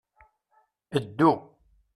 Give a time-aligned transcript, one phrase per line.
[1.03, 1.31] Ddu.